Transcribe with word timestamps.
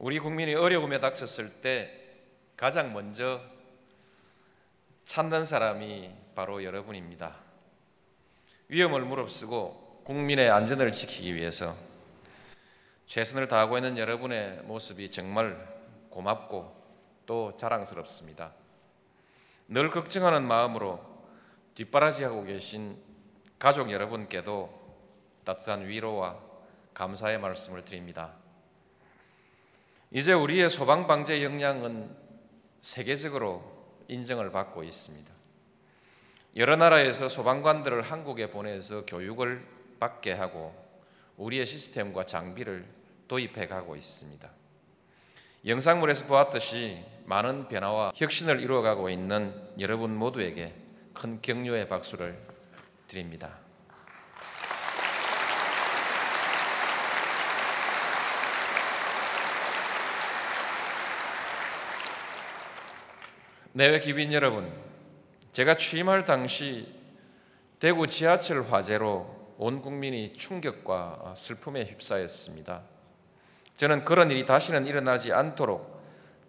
우리 0.00 0.18
국민이 0.18 0.54
어려움에 0.54 0.98
닥쳤을 0.98 1.60
때 1.60 1.92
가장 2.56 2.94
먼저 2.94 3.42
찾는 5.04 5.44
사람이 5.44 6.10
바로 6.34 6.64
여러분입니다. 6.64 7.36
위험을 8.68 9.02
무릅쓰고 9.02 10.00
국민의 10.04 10.48
안전을 10.48 10.92
지키기 10.92 11.34
위해서 11.34 11.74
최선을 13.08 13.48
다하고 13.48 13.76
있는 13.76 13.98
여러분의 13.98 14.62
모습이 14.62 15.10
정말 15.10 15.68
고맙고 16.08 16.74
또 17.26 17.54
자랑스럽습니다. 17.58 18.54
늘 19.68 19.90
걱정하는 19.90 20.48
마음으로 20.48 21.04
뒷바라지하고 21.74 22.44
계신 22.44 22.96
가족 23.58 23.90
여러분께도 23.90 24.80
따뜻한 25.44 25.86
위로와 25.86 26.38
감사의 26.94 27.38
말씀을 27.38 27.84
드립니다. 27.84 28.39
이제 30.12 30.32
우리의 30.32 30.68
소방 30.70 31.06
방제 31.06 31.44
역량은 31.44 32.10
세계적으로 32.80 33.62
인정을 34.08 34.50
받고 34.50 34.82
있습니다. 34.82 35.30
여러 36.56 36.74
나라에서 36.74 37.28
소방관들을 37.28 38.02
한국에 38.02 38.50
보내서 38.50 39.06
교육을 39.06 39.64
받게 40.00 40.32
하고 40.32 40.74
우리의 41.36 41.64
시스템과 41.64 42.26
장비를 42.26 42.84
도입해 43.28 43.68
가고 43.68 43.94
있습니다. 43.94 44.50
영상물에서 45.64 46.26
보았듯이 46.26 47.04
많은 47.26 47.68
변화와 47.68 48.10
혁신을 48.16 48.58
이루어가고 48.58 49.10
있는 49.10 49.54
여러분 49.78 50.16
모두에게 50.16 50.74
큰 51.14 51.40
격려의 51.40 51.86
박수를 51.86 52.36
드립니다. 53.06 53.58
내외 63.72 64.00
기빈 64.00 64.32
여러분, 64.32 64.68
제가 65.52 65.76
취임할 65.76 66.24
당시 66.24 66.92
대구 67.78 68.08
지하철 68.08 68.62
화재로 68.62 69.54
온 69.58 69.80
국민이 69.80 70.32
충격과 70.32 71.34
슬픔에 71.36 71.84
휩싸였습니다. 71.84 72.82
저는 73.76 74.04
그런 74.04 74.28
일이 74.32 74.44
다시는 74.44 74.86
일어나지 74.86 75.32
않도록 75.32 76.02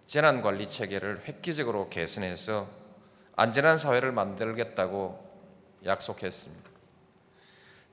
재난 0.08 0.42
관리 0.42 0.68
체계를 0.68 1.22
획기적으로 1.28 1.90
개선해서 1.90 2.68
안전한 3.36 3.78
사회를 3.78 4.12
만들겠다고 4.12 5.32
약속했습니다. 5.86 6.72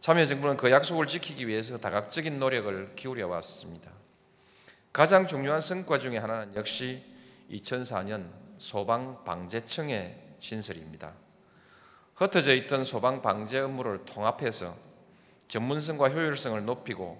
참여정부는 0.00 0.56
그 0.56 0.70
약속을 0.70 1.06
지키기 1.06 1.46
위해서 1.46 1.76
다각적인 1.76 2.38
노력을 2.38 2.94
기울여 2.96 3.28
왔습니다. 3.28 3.90
가장 4.90 5.26
중요한 5.26 5.60
성과 5.60 5.98
중의 5.98 6.18
하나는 6.18 6.54
역시 6.54 7.04
2004년 7.50 8.47
소방방재청의 8.58 10.16
신설입니다. 10.40 11.12
흩어져 12.14 12.52
있던 12.54 12.84
소방방재 12.84 13.60
업무를 13.60 14.04
통합해서 14.04 14.74
전문성과 15.46 16.08
효율성을 16.10 16.64
높이고 16.64 17.18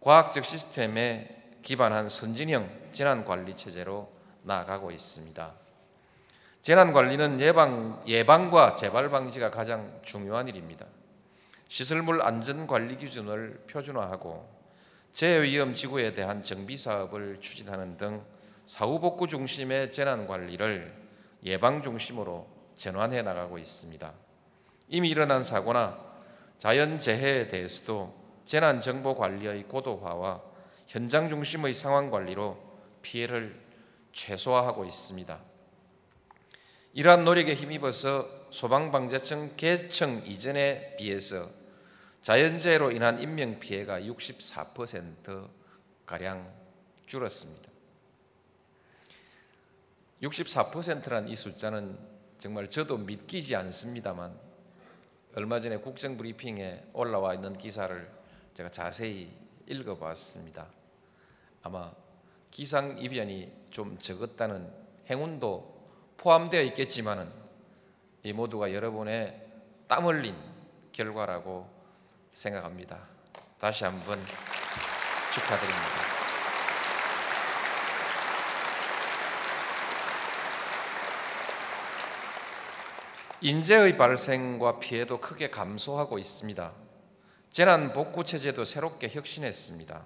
과학적 0.00 0.44
시스템에 0.44 1.58
기반한 1.62 2.08
선진형 2.08 2.90
재난관리 2.92 3.56
체제로 3.56 4.10
나아가고 4.42 4.90
있습니다. 4.90 5.54
재난관리는 6.62 7.40
예방, 7.40 8.02
예방과 8.06 8.74
재발 8.74 9.10
방지가 9.10 9.50
가장 9.50 10.00
중요한 10.02 10.48
일입니다. 10.48 10.86
시설물 11.68 12.22
안전관리 12.22 12.96
기준을 12.96 13.64
표준화하고 13.70 14.48
재해위험 15.12 15.74
지구에 15.74 16.14
대한 16.14 16.42
정비 16.42 16.76
사업을 16.76 17.38
추진하는 17.40 17.96
등 17.96 18.24
사후 18.66 18.98
복구 18.98 19.28
중심의 19.28 19.92
재난 19.92 20.26
관리를 20.26 20.92
예방 21.44 21.82
중심으로 21.82 22.48
전환해 22.76 23.22
나가고 23.22 23.58
있습니다. 23.58 24.12
이미 24.88 25.10
일어난 25.10 25.42
사고나 25.42 26.02
자연 26.58 26.98
재해에 26.98 27.46
대해서도 27.46 28.12
재난 28.44 28.80
정보 28.80 29.14
관리의 29.14 29.64
고도화와 29.64 30.42
현장 30.86 31.28
중심의 31.28 31.74
상황 31.74 32.10
관리로 32.10 32.56
피해를 33.02 33.60
최소화하고 34.12 34.84
있습니다. 34.84 35.38
이러한 36.94 37.24
노력에 37.24 37.54
힘입어서 37.54 38.26
소방방재청 38.50 39.56
개청 39.56 40.22
이전에 40.24 40.96
비해서 40.96 41.48
자연재해로 42.22 42.92
인한 42.92 43.20
인명피해가 43.20 44.00
64%가량 44.00 46.50
줄었습니다. 47.06 47.73
64%란 50.22 51.28
이 51.28 51.36
숫자는 51.36 51.98
정말 52.38 52.70
저도 52.70 52.98
믿기지 52.98 53.56
않습니다만 53.56 54.38
얼마 55.34 55.60
전에 55.60 55.78
국정 55.78 56.16
브리핑에 56.16 56.84
올라와 56.92 57.34
있는 57.34 57.58
기사를 57.58 58.10
제가 58.54 58.70
자세히 58.70 59.30
읽어봤습니다. 59.66 60.66
아마 61.62 61.90
기상 62.50 62.98
이변이 62.98 63.52
좀 63.70 63.98
적었다는 63.98 64.70
행운도 65.10 65.74
포함되어 66.18 66.62
있겠지만은 66.62 67.28
이 68.22 68.32
모두가 68.32 68.72
여러분의 68.72 69.44
땀 69.88 70.06
흘린 70.06 70.36
결과라고 70.92 71.68
생각합니다. 72.32 73.08
다시 73.58 73.84
한번 73.84 74.18
축하드립니다. 75.34 76.23
인재의 83.44 83.98
발생과 83.98 84.78
피해도 84.78 85.20
크게 85.20 85.50
감소하고 85.50 86.18
있습니다. 86.18 86.72
재난 87.50 87.92
복구 87.92 88.24
체제도 88.24 88.64
새롭게 88.64 89.10
혁신했습니다. 89.10 90.02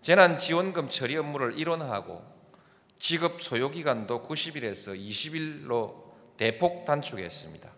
재난 0.00 0.38
지원금 0.38 0.88
처리 0.88 1.18
업무를 1.18 1.58
일원화하고 1.58 2.24
지급 2.98 3.42
소요 3.42 3.68
기간도 3.70 4.22
90일에서 4.22 4.98
20일로 4.98 5.92
대폭 6.38 6.86
단축했습니다. 6.86 7.70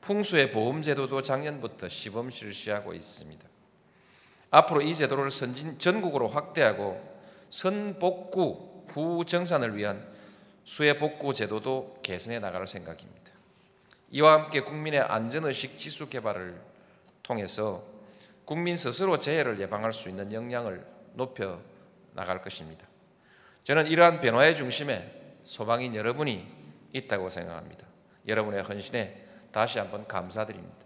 풍수의 0.00 0.52
보험 0.52 0.80
제도도 0.80 1.20
작년부터 1.20 1.90
시범 1.90 2.30
실시하고 2.30 2.94
있습니다. 2.94 3.44
앞으로 4.52 4.80
이 4.80 4.94
제도를 4.94 5.30
선진 5.30 5.78
전국으로 5.78 6.28
확대하고 6.28 6.98
선복구 7.50 8.86
후 8.88 9.26
정산을 9.26 9.76
위한 9.76 10.02
수해 10.64 10.96
복구 10.96 11.34
제도도 11.34 11.98
개선해 12.02 12.38
나갈 12.38 12.66
생각입니다. 12.66 13.23
이와 14.14 14.34
함께 14.34 14.60
국민의 14.60 15.00
안전의식 15.00 15.76
지수 15.76 16.08
개발을 16.08 16.54
통해서 17.24 17.82
국민 18.44 18.76
스스로 18.76 19.18
재해를 19.18 19.58
예방할 19.58 19.92
수 19.92 20.08
있는 20.08 20.32
역량을 20.32 20.86
높여 21.14 21.60
나갈 22.12 22.40
것입니다. 22.40 22.86
저는 23.64 23.88
이러한 23.88 24.20
변화의 24.20 24.56
중심에 24.56 25.34
소방인 25.42 25.96
여러분이 25.96 26.46
있다고 26.92 27.28
생각합니다. 27.28 27.84
여러분의 28.28 28.62
헌신에 28.62 29.26
다시 29.50 29.80
한번 29.80 30.06
감사드립니다. 30.06 30.76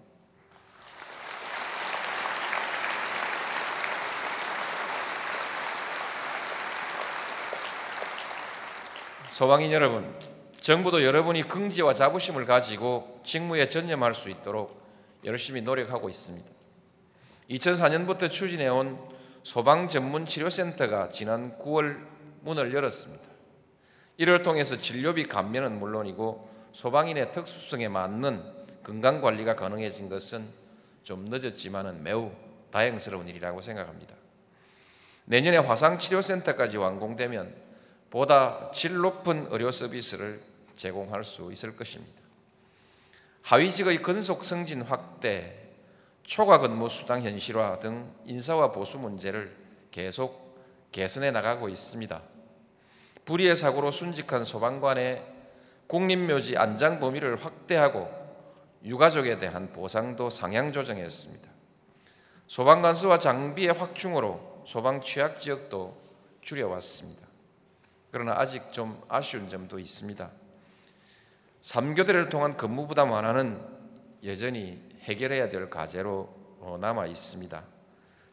소방인 9.27 9.71
여러분, 9.71 10.28
정부도 10.69 11.03
여러분이 11.03 11.45
긍지와 11.45 11.95
자부심을 11.95 12.45
가지고 12.45 13.23
직무에 13.25 13.71
전념할 13.71 14.13
수 14.13 14.29
있도록 14.29 14.79
열심히 15.25 15.63
노력하고 15.63 16.11
있습니다. 16.11 16.47
2004년부터 17.49 18.31
추진해온 18.31 18.99
소방 19.43 19.89
전문 19.89 20.27
치료센터가 20.27 21.09
지난 21.09 21.57
9월 21.57 22.07
문을 22.43 22.75
열었습니다. 22.75 23.25
이를 24.19 24.43
통해서 24.43 24.77
진료비 24.77 25.25
감면은 25.25 25.79
물론이고 25.79 26.51
소방인의 26.73 27.33
특수성에 27.33 27.89
맞는 27.89 28.43
건강 28.83 29.23
관리가 29.23 29.57
가능해진 29.57 30.11
것은 30.11 30.47
좀 31.03 31.25
늦었지만 31.31 32.03
매우 32.03 32.31
다행스러운 32.71 33.27
일이라고 33.27 33.63
생각합니다. 33.63 34.15
내년에 35.25 35.57
화상 35.57 35.99
치료센터까지 35.99 36.77
완공되면 36.77 37.55
보다 38.11 38.71
질 38.75 38.99
높은 38.99 39.47
의료 39.49 39.71
서비스를 39.71 40.58
제공할 40.79 41.25
수 41.25 41.53
있을 41.53 41.77
것입니다. 41.77 42.23
하위직의 43.43 44.01
근속 44.01 44.45
승진 44.45 44.83
확대, 44.83 45.69
초과 46.23 46.59
근무 46.59 46.89
수당 46.89 47.23
현실화 47.23 47.81
등 47.81 48.11
인사와 48.25 48.73
보수 48.73 48.99
문제를 48.99 49.55
계속 49.91 50.57
개선해 50.93 51.31
나가고 51.33 51.69
있습니다. 51.69 52.23
불의의 53.25 53.57
사고로 53.57 53.91
순직한 53.91 54.45
소방관의 54.45 55.23
국립묘지 55.87 56.57
안장 56.57 57.01
범위를 57.01 57.43
확대하고 57.43 58.09
유가족에 58.85 59.39
대한 59.39 59.73
보상도 59.73 60.31
상향 60.31 60.73
조정했습니다. 60.73 61.49
소방관 62.47 62.95
수와 62.95 63.19
장비의 63.19 63.73
확충으로 63.73 64.63
소방 64.65 65.01
취약 65.01 65.41
지역도 65.41 65.97
줄여왔습니다. 66.43 67.27
그러나 68.11 68.35
아직 68.39 68.73
좀 68.73 69.03
아쉬운 69.09 69.49
점도 69.49 69.79
있습니다. 69.79 70.31
3교대를 71.63 72.31
통한 72.31 72.57
근무 72.57 72.87
부담 72.87 73.11
완화는 73.11 73.61
여전히 74.25 74.83
해결해야 75.03 75.49
될 75.49 75.71
과제로 75.71 76.35
어, 76.61 76.79
남아 76.81 77.07
있습니다. 77.07 77.63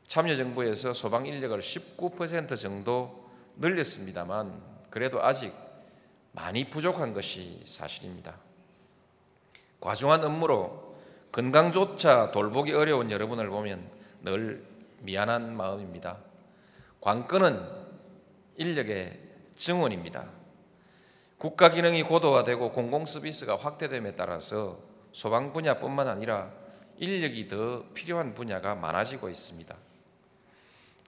참여정부에서 0.04 0.94
소방 0.94 1.26
인력을 1.26 1.58
19% 1.60 2.58
정도 2.58 3.26
늘렸습니다만 3.58 4.62
그래도 4.90 5.24
아직 5.24 5.54
많이 6.32 6.70
부족한 6.70 7.14
것이 7.14 7.62
사실입니다. 7.66 8.36
과중한 9.80 10.24
업무로 10.24 10.96
건강조차 11.32 12.32
돌보기 12.32 12.74
어려운 12.74 13.12
여러분을 13.12 13.50
보면 13.50 13.90
늘 14.22 14.66
미안한 15.00 15.56
마음입니다. 15.56 16.18
관건은 17.02 17.62
인력의 18.58 19.20
증언입니다. 19.56 20.26
국가 21.38 21.70
기능이 21.70 22.04
고도화되고 22.04 22.72
공공 22.72 23.06
서비스가 23.06 23.58
확대됨에 23.58 24.14
따라서 24.14 24.80
소방 25.12 25.54
분야뿐만 25.54 26.08
아니라 26.08 26.52
인력이 26.98 27.48
더 27.48 27.84
필요한 27.94 28.34
분야가 28.34 28.76
많아지고 28.76 29.30
있습니다. 29.30 29.76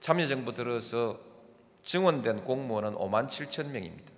참여정부 0.01 0.53
들어서 0.53 1.17
증원된 1.83 2.43
공무원은 2.43 2.95
5만 2.95 3.29
7천 3.29 3.67
명입니다. 3.67 4.11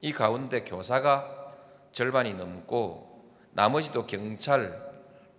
이 0.00 0.12
가운데 0.12 0.62
교사가 0.62 1.54
절반이 1.92 2.34
넘고 2.34 3.24
나머지도 3.52 4.06
경찰, 4.06 4.80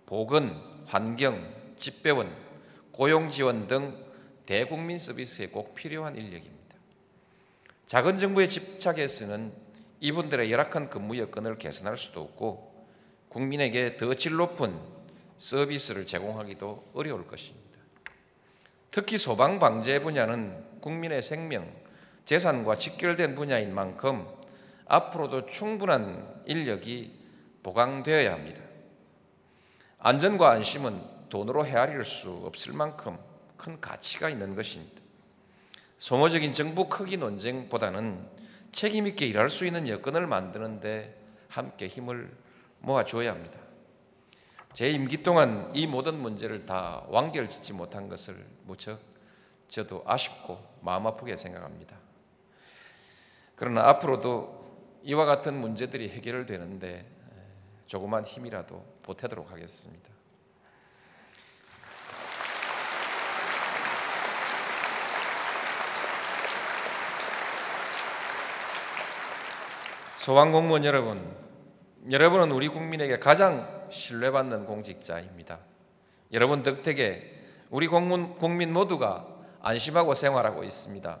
보건, 0.06 0.84
환경, 0.86 1.52
집배원, 1.76 2.30
고용지원 2.92 3.66
등 3.66 4.04
대국민 4.46 4.98
서비스에 4.98 5.48
꼭 5.48 5.74
필요한 5.74 6.16
인력입니다. 6.16 6.76
작은 7.86 8.18
정부의 8.18 8.48
집착에서는 8.48 9.63
이분들의 10.00 10.50
열악한 10.50 10.90
근무 10.90 11.18
여건을 11.18 11.58
개선할 11.58 11.96
수도 11.96 12.20
없고 12.22 12.86
국민에게 13.28 13.96
더 13.96 14.14
질 14.14 14.36
높은 14.36 14.78
서비스를 15.36 16.06
제공하기도 16.06 16.90
어려울 16.94 17.26
것입니다. 17.26 17.64
특히 18.90 19.18
소방 19.18 19.58
방재 19.58 20.00
분야는 20.00 20.80
국민의 20.80 21.22
생명, 21.22 21.68
재산과 22.26 22.78
직결된 22.78 23.34
분야인 23.34 23.74
만큼 23.74 24.26
앞으로도 24.86 25.46
충분한 25.46 26.42
인력이 26.46 27.18
보강되어야 27.62 28.32
합니다. 28.32 28.62
안전과 29.98 30.50
안심은 30.50 31.00
돈으로 31.28 31.66
헤아릴 31.66 32.04
수 32.04 32.30
없을 32.44 32.72
만큼 32.74 33.18
큰 33.56 33.80
가치가 33.80 34.28
있는 34.28 34.54
것입니다. 34.54 35.02
소모적인 35.98 36.52
정부 36.52 36.88
크기 36.88 37.16
논쟁보다는 37.16 38.43
책임 38.74 39.06
있게 39.06 39.26
일할 39.26 39.50
수 39.50 39.64
있는 39.64 39.88
여건을 39.88 40.26
만드는데 40.26 41.16
함께 41.48 41.86
힘을 41.86 42.36
모아 42.80 43.04
줘야 43.04 43.30
합니다. 43.30 43.58
제 44.72 44.90
임기 44.90 45.22
동안 45.22 45.70
이 45.74 45.86
모든 45.86 46.20
문제를 46.20 46.66
다 46.66 47.04
완결짓지 47.08 47.72
못한 47.72 48.08
것을 48.08 48.44
무척 48.64 49.00
저도 49.68 50.02
아쉽고 50.04 50.58
마음 50.80 51.06
아프게 51.06 51.36
생각합니다. 51.36 51.96
그러나 53.54 53.88
앞으로도 53.88 54.64
이와 55.04 55.24
같은 55.24 55.54
문제들이 55.54 56.10
해결되는데 56.10 57.06
조그만 57.86 58.24
힘이라도 58.24 58.84
보태도록 59.04 59.52
하겠습니다. 59.52 60.10
소방 70.24 70.52
공무원 70.52 70.86
여러분, 70.86 71.22
여러분은 72.10 72.50
우리 72.50 72.68
국민에게 72.68 73.18
가장 73.18 73.86
신뢰받는 73.90 74.64
공직자입니다. 74.64 75.58
여러분 76.32 76.62
덕택에 76.62 77.42
우리 77.68 77.88
공문, 77.88 78.38
국민 78.38 78.72
모두가 78.72 79.28
안심하고 79.60 80.14
생활하고 80.14 80.64
있습니다. 80.64 81.20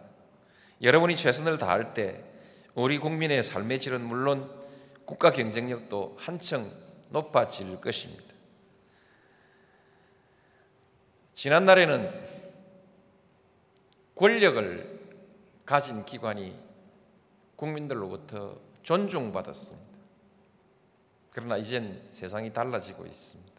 여러분이 0.80 1.16
최선을 1.16 1.58
다할 1.58 1.92
때 1.92 2.24
우리 2.74 2.98
국민의 2.98 3.42
삶의 3.42 3.78
질은 3.78 4.00
물론 4.00 4.50
국가 5.04 5.32
경쟁력도 5.32 6.16
한층 6.18 6.66
높아질 7.10 7.82
것입니다. 7.82 8.24
지난날에는 11.34 12.10
권력을 14.14 14.98
가진 15.66 16.06
기관이 16.06 16.56
국민들로부터 17.56 18.72
존중받았습니다. 18.84 19.94
그러나 21.32 21.56
이젠 21.56 22.06
세상이 22.10 22.52
달라지고 22.52 23.06
있습니다. 23.06 23.52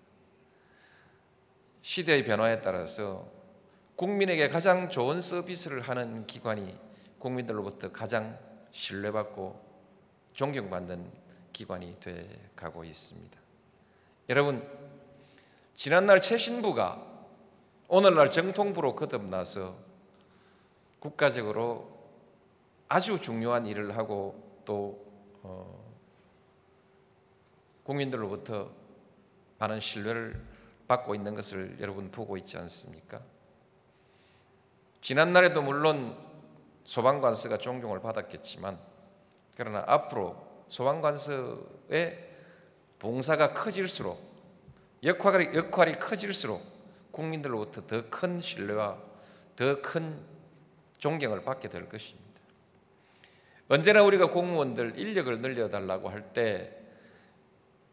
시대의 1.81 2.23
변화에 2.23 2.61
따라서 2.61 3.27
국민에게 3.95 4.49
가장 4.49 4.89
좋은 4.89 5.19
서비스를 5.19 5.81
하는 5.81 6.25
기관이 6.25 6.75
국민들로부터 7.19 7.91
가장 7.91 8.37
신뢰받고 8.71 9.63
존경받는 10.33 11.11
기관이 11.53 11.99
돼 11.99 12.49
가고 12.55 12.83
있습니다. 12.83 13.37
여러분, 14.29 14.67
지난날 15.75 16.21
최신부가 16.21 17.05
오늘날 17.87 18.31
정통부로 18.31 18.95
거듭나서 18.95 19.73
국가적으로 20.99 21.95
아주 22.87 23.21
중요한 23.21 23.65
일을 23.67 23.97
하고 23.97 24.61
또 24.65 25.05
어, 25.45 25.93
국민들로부터 27.83 28.71
많은 29.59 29.79
신뢰를 29.79 30.41
받고 30.87 31.15
있는 31.15 31.35
것을 31.35 31.77
여러분 31.79 32.11
보고 32.11 32.35
있지 32.37 32.57
않습니까? 32.57 33.21
지난날에도 35.01 35.61
물론 35.61 36.17
소방관서가 36.83 37.57
존경을 37.59 38.01
받았겠지만 38.01 38.79
그러나 39.55 39.83
앞으로 39.87 40.35
소방관서의 40.67 42.29
봉사가 42.99 43.53
커질수록 43.53 44.19
역할이, 45.03 45.55
역할이 45.55 45.93
커질수록 45.93 46.61
국민들로부터 47.11 47.85
더 47.85 48.09
큰 48.09 48.41
신뢰와 48.41 48.97
더 49.55 49.81
큰 49.81 50.19
존경을 50.97 51.43
받게 51.43 51.69
될 51.69 51.87
것입니다. 51.87 52.24
언제나 53.67 54.03
우리가 54.03 54.29
공무원들 54.29 54.99
인력을 54.99 55.41
늘려달라고 55.41 56.09
할 56.09 56.33
때 56.33 56.85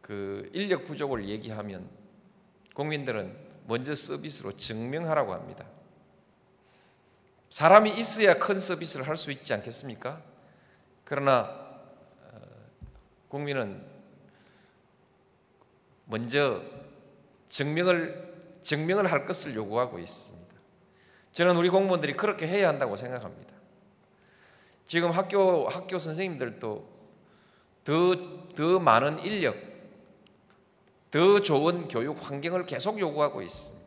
그 0.03 0.51
인력 0.53 0.85
부족을 0.85 1.29
얘기하면 1.29 1.89
국민들은 2.75 3.35
먼저 3.67 3.95
서비스로 3.95 4.53
증명하라고 4.57 5.33
합니다. 5.33 5.65
사람이 7.51 7.91
있어야 7.97 8.35
큰 8.35 8.59
서비스를 8.59 9.07
할 9.07 9.17
수 9.17 9.31
있지 9.31 9.55
않겠습니까? 9.55 10.21
그러나 11.05 11.45
어, 12.23 12.41
국민은 13.29 13.87
먼저 16.07 16.63
증명을 17.49 18.33
증명을 18.63 19.11
할 19.11 19.25
것을 19.25 19.55
요구하고 19.55 19.99
있습니다. 19.99 20.53
저는 21.33 21.57
우리 21.57 21.69
공무원들이 21.69 22.15
그렇게 22.15 22.47
해야 22.47 22.69
한다고 22.69 22.97
생각합니다. 22.97 23.52
지금 24.87 25.11
학교 25.11 25.69
학교 25.69 25.99
선생님들도 25.99 26.93
더, 27.85 28.15
더 28.55 28.79
많은 28.79 29.19
인력, 29.21 29.57
더 31.11 31.41
좋은 31.41 31.89
교육 31.89 32.19
환경을 32.29 32.67
계속 32.67 32.99
요구하고 32.99 33.43
있습니다. 33.43 33.83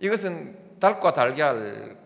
이것은 0.00 0.78
닭과 0.78 1.12
달걀, 1.12 1.96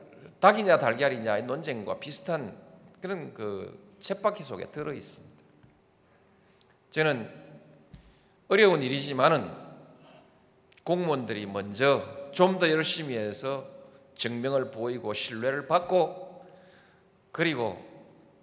닭이냐 0.41 0.79
달걀이냐의 0.79 1.45
논쟁과 1.45 1.99
비슷한 1.99 2.57
그런 3.01 3.35
그 3.35 3.97
쳇바퀴 4.01 4.43
속에 4.43 4.71
들어 4.71 4.93
있습니다. 4.93 5.33
저는 6.91 7.31
어려운 8.49 8.83
일이지만은 8.83 9.51
공무원들이 10.85 11.47
먼저 11.47 12.23
좀 12.33 12.59
더 12.59 12.69
열심히 12.71 13.15
해서 13.15 13.65
증명을 14.15 14.71
보이고 14.71 15.13
신뢰를 15.13 15.67
받고 15.67 16.47
그리고 17.33 17.83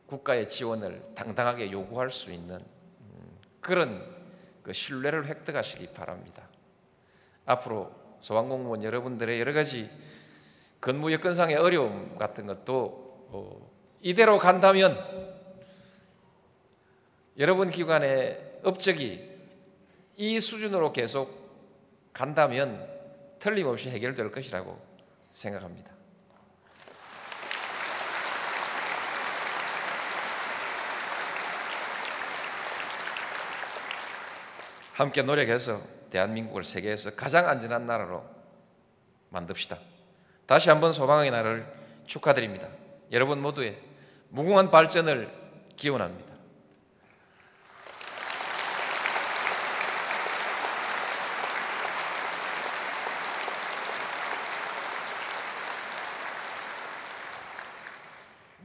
국가의 0.07 0.49
지원을 0.49 1.13
당당하게 1.15 1.71
요구할 1.71 2.11
수 2.11 2.31
있는 2.31 2.55
음, 2.57 3.37
그런 3.61 4.03
그 4.63 4.73
신뢰를 4.73 5.27
획득하시기 5.27 5.93
바랍니다. 5.93 6.47
앞으로 7.45 7.91
소방공무원 8.19 8.83
여러분들의 8.83 9.39
여러 9.39 9.53
가지 9.53 9.89
근무 10.79 11.11
여건상의 11.11 11.55
어려움 11.55 12.17
같은 12.17 12.47
것도 12.47 13.27
어, 13.31 13.71
이대로 14.01 14.37
간다면 14.37 14.97
여러분 17.37 17.69
기관의 17.69 18.59
업적이 18.63 19.29
이 20.17 20.39
수준으로 20.39 20.91
계속 20.91 21.29
간다면 22.11 22.87
틀림없이 23.39 23.89
해결될 23.89 24.31
것이라고 24.31 24.88
생각합니다. 25.31 25.91
함께 34.93 35.21
노력해서 35.21 35.79
대한민국을 36.09 36.63
세계에서 36.65 37.15
가장 37.15 37.47
안전한 37.47 37.85
나라로 37.87 38.23
만듭시다. 39.29 39.77
다시 40.45 40.69
한번 40.69 40.91
소방의 40.91 41.31
날을 41.31 41.65
축하드립니다. 42.05 42.67
여러분 43.11 43.41
모두의 43.41 43.79
무궁한 44.29 44.71
발전을 44.71 45.31
기원합니다. 45.77 46.28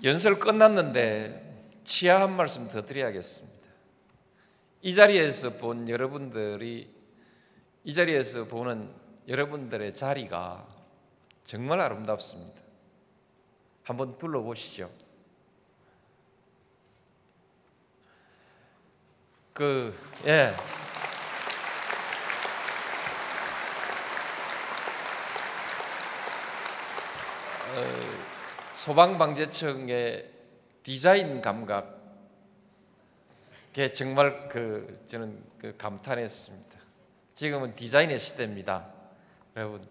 연설 0.05 0.39
끝났는데 0.39 1.81
치아 1.83 2.21
한 2.21 2.37
말씀 2.37 2.69
더 2.69 2.85
드려야겠습니다. 2.85 3.69
이 4.83 4.95
자리에서 4.95 5.57
본 5.57 5.89
여러분들이 5.89 6.95
이 7.85 7.95
자리에서 7.95 8.45
보는 8.45 8.93
여러분들의 9.27 9.95
자리가 9.95 10.67
정말 11.43 11.81
아름답습니다. 11.81 12.61
한번 13.83 14.19
둘러보시죠. 14.19 14.91
그, 19.55 19.99
예. 20.27 20.55
어, 27.75 28.14
소방방재청의 28.75 30.31
디자인 30.83 31.41
감각에 31.41 31.85
정말 33.95 34.49
그 34.49 35.03
저는 35.07 35.39
그 35.59 35.75
감탄했습니다. 35.79 36.79
지금은 37.35 37.75
디자인의 37.77 38.19
시대입니다. 38.19 38.87
여러분 39.57 39.83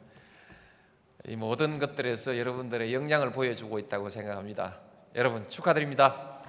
이 1.26 1.36
모든 1.36 1.80
것들에서 1.80 2.38
여러분들의 2.38 2.94
역량을 2.94 3.32
보여주고 3.32 3.80
있다고 3.80 4.10
생각합니다. 4.10 4.80
여러분 5.16 5.48
축하드립니다. 5.50 6.42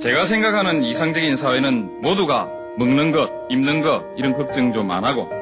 제가 0.00 0.24
생각하는 0.24 0.82
이상적인 0.82 1.36
사회는 1.36 2.00
모두가 2.00 2.46
먹는 2.78 3.10
것, 3.12 3.30
입는 3.50 3.82
것 3.82 4.04
이런 4.16 4.34
걱정 4.34 4.72
좀 4.72 4.90
안 4.90 5.04
하고 5.04 5.41